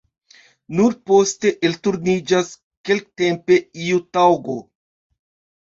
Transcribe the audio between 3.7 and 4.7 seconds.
iu taŭgo.